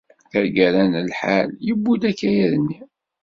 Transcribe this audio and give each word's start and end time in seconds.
Tagara 0.31 0.83
n 0.91 0.93
lḥal, 1.09 1.49
yewwi-d 1.67 2.03
akayad-nni. 2.11 2.79